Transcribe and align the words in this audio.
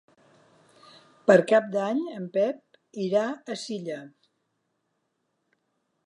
Per 1.25 1.35
Cap 1.51 1.67
d'Any 1.75 1.99
en 2.19 2.25
Pep 2.37 2.79
irà 3.03 3.25
a 3.27 3.57
Silla. 3.67 3.99